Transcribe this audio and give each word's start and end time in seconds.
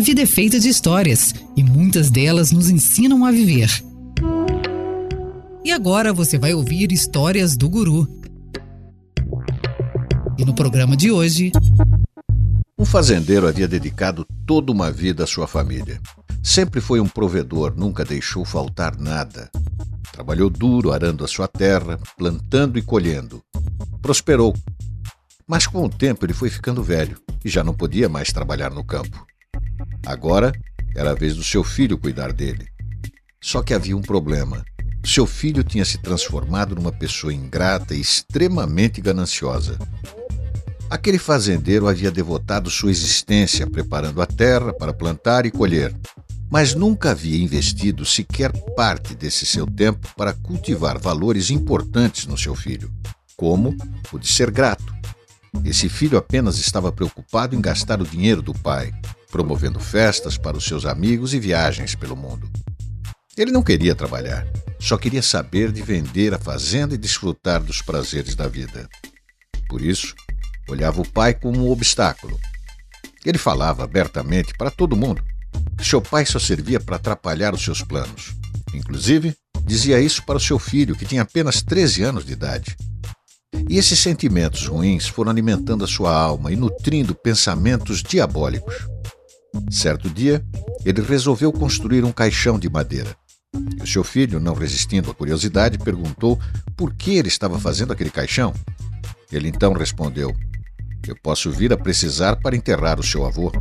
vida 0.00 0.22
é 0.22 0.26
feita 0.26 0.58
de 0.58 0.68
histórias 0.68 1.34
e 1.56 1.62
muitas 1.62 2.10
delas 2.10 2.50
nos 2.50 2.70
ensinam 2.70 3.24
a 3.24 3.30
viver. 3.30 3.70
E 5.64 5.70
agora 5.70 6.12
você 6.12 6.38
vai 6.38 6.54
ouvir 6.54 6.90
histórias 6.90 7.56
do 7.56 7.68
Guru. 7.68 8.08
E 10.38 10.44
no 10.44 10.54
programa 10.54 10.96
de 10.96 11.10
hoje. 11.10 11.52
Um 12.78 12.84
fazendeiro 12.84 13.46
havia 13.46 13.68
dedicado 13.68 14.26
toda 14.46 14.72
uma 14.72 14.90
vida 14.90 15.24
à 15.24 15.26
sua 15.26 15.46
família. 15.46 16.00
Sempre 16.42 16.80
foi 16.80 16.98
um 16.98 17.06
provedor, 17.06 17.74
nunca 17.76 18.04
deixou 18.04 18.44
faltar 18.44 18.98
nada. 18.98 19.50
Trabalhou 20.10 20.48
duro 20.48 20.92
arando 20.92 21.24
a 21.24 21.28
sua 21.28 21.46
terra, 21.46 21.98
plantando 22.16 22.78
e 22.78 22.82
colhendo. 22.82 23.42
Prosperou. 24.00 24.56
Mas 25.46 25.66
com 25.66 25.84
o 25.84 25.90
tempo 25.90 26.24
ele 26.24 26.32
foi 26.32 26.48
ficando 26.48 26.82
velho 26.82 27.18
e 27.44 27.48
já 27.48 27.62
não 27.62 27.74
podia 27.74 28.08
mais 28.08 28.32
trabalhar 28.32 28.70
no 28.70 28.82
campo. 28.82 29.29
Agora 30.04 30.52
era 30.94 31.10
a 31.10 31.14
vez 31.14 31.36
do 31.36 31.44
seu 31.44 31.62
filho 31.62 31.98
cuidar 31.98 32.32
dele. 32.32 32.66
Só 33.40 33.62
que 33.62 33.74
havia 33.74 33.96
um 33.96 34.02
problema. 34.02 34.64
Seu 35.04 35.26
filho 35.26 35.64
tinha 35.64 35.84
se 35.84 35.98
transformado 35.98 36.74
numa 36.74 36.92
pessoa 36.92 37.32
ingrata 37.32 37.94
e 37.94 38.00
extremamente 38.00 39.00
gananciosa. 39.00 39.78
Aquele 40.90 41.18
fazendeiro 41.18 41.88
havia 41.88 42.10
devotado 42.10 42.68
sua 42.68 42.90
existência 42.90 43.66
preparando 43.66 44.20
a 44.20 44.26
terra 44.26 44.72
para 44.74 44.92
plantar 44.92 45.46
e 45.46 45.50
colher, 45.50 45.94
mas 46.50 46.74
nunca 46.74 47.12
havia 47.12 47.40
investido 47.40 48.04
sequer 48.04 48.52
parte 48.74 49.14
desse 49.14 49.46
seu 49.46 49.66
tempo 49.66 50.08
para 50.16 50.34
cultivar 50.34 50.98
valores 50.98 51.48
importantes 51.48 52.26
no 52.26 52.36
seu 52.36 52.56
filho, 52.56 52.90
como 53.36 53.76
o 54.12 54.18
de 54.18 54.26
ser 54.26 54.50
grato. 54.50 54.92
Esse 55.64 55.88
filho 55.88 56.18
apenas 56.18 56.58
estava 56.58 56.90
preocupado 56.90 57.54
em 57.54 57.60
gastar 57.60 58.02
o 58.02 58.06
dinheiro 58.06 58.42
do 58.42 58.52
pai, 58.52 58.92
promovendo 59.30 59.80
festas 59.80 60.36
para 60.36 60.56
os 60.56 60.64
seus 60.64 60.84
amigos 60.84 61.32
e 61.32 61.40
viagens 61.40 61.94
pelo 61.94 62.16
mundo. 62.16 62.50
Ele 63.36 63.50
não 63.50 63.62
queria 63.62 63.94
trabalhar, 63.94 64.46
só 64.78 64.98
queria 64.98 65.22
saber 65.22 65.72
de 65.72 65.82
vender 65.82 66.34
a 66.34 66.38
fazenda 66.38 66.94
e 66.94 66.98
desfrutar 66.98 67.62
dos 67.62 67.80
prazeres 67.80 68.34
da 68.34 68.48
vida. 68.48 68.88
Por 69.68 69.80
isso, 69.80 70.14
olhava 70.68 71.00
o 71.00 71.08
pai 71.08 71.32
como 71.34 71.66
um 71.66 71.70
obstáculo. 71.70 72.38
Ele 73.24 73.38
falava 73.38 73.84
abertamente 73.84 74.52
para 74.58 74.70
todo 74.70 74.96
mundo 74.96 75.22
que 75.76 75.84
seu 75.84 76.00
pai 76.00 76.26
só 76.26 76.38
servia 76.38 76.78
para 76.78 76.96
atrapalhar 76.96 77.54
os 77.54 77.62
seus 77.62 77.82
planos. 77.82 78.34
Inclusive, 78.74 79.34
dizia 79.64 80.00
isso 80.00 80.24
para 80.24 80.36
o 80.36 80.40
seu 80.40 80.58
filho, 80.58 80.94
que 80.94 81.06
tinha 81.06 81.22
apenas 81.22 81.62
13 81.62 82.02
anos 82.02 82.24
de 82.24 82.32
idade. 82.32 82.76
E 83.68 83.78
esses 83.78 83.98
sentimentos 83.98 84.66
ruins 84.66 85.08
foram 85.08 85.30
alimentando 85.30 85.84
a 85.84 85.88
sua 85.88 86.14
alma 86.14 86.52
e 86.52 86.56
nutrindo 86.56 87.14
pensamentos 87.14 88.02
diabólicos. 88.02 88.74
Certo 89.70 90.08
dia, 90.08 90.44
ele 90.84 91.00
resolveu 91.02 91.52
construir 91.52 92.04
um 92.04 92.12
caixão 92.12 92.58
de 92.58 92.68
madeira. 92.68 93.16
E 93.78 93.82
o 93.82 93.86
seu 93.86 94.04
filho, 94.04 94.38
não 94.38 94.54
resistindo 94.54 95.10
à 95.10 95.14
curiosidade, 95.14 95.78
perguntou 95.78 96.38
por 96.76 96.94
que 96.94 97.16
ele 97.16 97.28
estava 97.28 97.58
fazendo 97.58 97.92
aquele 97.92 98.10
caixão. 98.10 98.54
Ele 99.30 99.48
então 99.48 99.72
respondeu: 99.72 100.34
Eu 101.06 101.16
posso 101.22 101.50
vir 101.50 101.72
a 101.72 101.76
precisar 101.76 102.36
para 102.36 102.56
enterrar 102.56 103.00
o 103.00 103.02
seu 103.02 103.26
avô. 103.26 103.52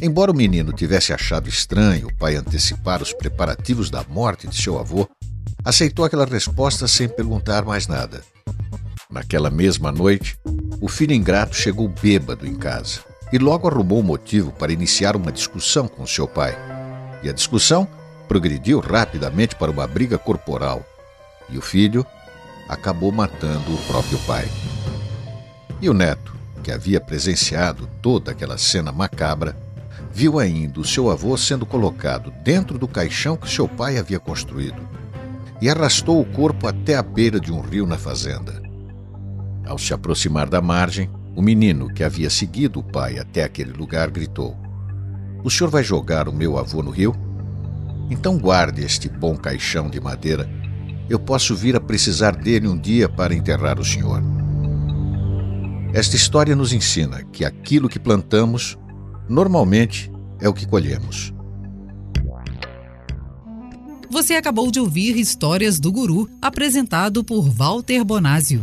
Embora 0.00 0.32
o 0.32 0.36
menino 0.36 0.72
tivesse 0.72 1.12
achado 1.12 1.48
estranho 1.48 2.08
o 2.08 2.14
pai 2.16 2.34
antecipar 2.34 3.00
os 3.00 3.12
preparativos 3.12 3.88
da 3.88 4.04
morte 4.08 4.48
de 4.48 4.56
seu 4.60 4.78
avô, 4.78 5.08
aceitou 5.64 6.04
aquela 6.04 6.26
resposta 6.26 6.88
sem 6.88 7.08
perguntar 7.08 7.64
mais 7.64 7.86
nada. 7.86 8.22
Naquela 9.08 9.50
mesma 9.50 9.92
noite, 9.92 10.36
o 10.80 10.88
filho 10.88 11.14
ingrato 11.14 11.54
chegou 11.54 11.88
bêbado 11.88 12.46
em 12.46 12.56
casa 12.56 13.11
e 13.32 13.38
logo 13.38 13.66
arrumou 13.66 14.00
um 14.00 14.04
motivo 14.04 14.52
para 14.52 14.72
iniciar 14.72 15.16
uma 15.16 15.32
discussão 15.32 15.88
com 15.88 16.06
seu 16.06 16.28
pai. 16.28 16.56
E 17.22 17.28
a 17.28 17.32
discussão 17.32 17.88
progrediu 18.28 18.80
rapidamente 18.80 19.56
para 19.56 19.70
uma 19.70 19.86
briga 19.86 20.18
corporal, 20.18 20.84
e 21.48 21.56
o 21.56 21.62
filho 21.62 22.04
acabou 22.68 23.10
matando 23.10 23.72
o 23.72 23.78
próprio 23.86 24.18
pai. 24.20 24.48
E 25.80 25.88
o 25.88 25.94
neto, 25.94 26.34
que 26.62 26.70
havia 26.70 27.00
presenciado 27.00 27.88
toda 28.00 28.30
aquela 28.30 28.58
cena 28.58 28.92
macabra, 28.92 29.56
viu 30.12 30.38
ainda 30.38 30.80
o 30.80 30.84
seu 30.84 31.10
avô 31.10 31.36
sendo 31.36 31.64
colocado 31.64 32.30
dentro 32.44 32.78
do 32.78 32.86
caixão 32.86 33.36
que 33.36 33.50
seu 33.50 33.66
pai 33.66 33.98
havia 33.98 34.20
construído 34.20 34.80
e 35.60 35.70
arrastou 35.70 36.20
o 36.20 36.24
corpo 36.24 36.66
até 36.66 36.96
a 36.96 37.02
beira 37.02 37.40
de 37.40 37.52
um 37.52 37.60
rio 37.60 37.86
na 37.86 37.96
fazenda. 37.96 38.60
Ao 39.64 39.78
se 39.78 39.94
aproximar 39.94 40.48
da 40.48 40.60
margem, 40.60 41.08
o 41.34 41.40
menino 41.40 41.92
que 41.92 42.04
havia 42.04 42.28
seguido 42.28 42.80
o 42.80 42.82
pai 42.82 43.18
até 43.18 43.42
aquele 43.42 43.72
lugar 43.72 44.10
gritou: 44.10 44.56
O 45.42 45.50
senhor 45.50 45.70
vai 45.70 45.82
jogar 45.82 46.28
o 46.28 46.32
meu 46.32 46.58
avô 46.58 46.82
no 46.82 46.90
rio? 46.90 47.14
Então 48.10 48.38
guarde 48.38 48.82
este 48.84 49.08
bom 49.08 49.36
caixão 49.36 49.88
de 49.88 50.00
madeira. 50.00 50.48
Eu 51.08 51.18
posso 51.18 51.54
vir 51.54 51.74
a 51.76 51.80
precisar 51.80 52.36
dele 52.36 52.68
um 52.68 52.78
dia 52.78 53.08
para 53.08 53.34
enterrar 53.34 53.80
o 53.80 53.84
senhor. 53.84 54.22
Esta 55.94 56.16
história 56.16 56.56
nos 56.56 56.72
ensina 56.72 57.22
que 57.24 57.44
aquilo 57.44 57.88
que 57.88 57.98
plantamos, 57.98 58.78
normalmente, 59.28 60.10
é 60.40 60.48
o 60.48 60.54
que 60.54 60.66
colhemos. 60.66 61.32
Você 64.10 64.34
acabou 64.34 64.70
de 64.70 64.78
ouvir 64.78 65.16
Histórias 65.16 65.80
do 65.80 65.90
Guru, 65.90 66.28
apresentado 66.40 67.24
por 67.24 67.48
Walter 67.48 68.04
Bonásio. 68.04 68.62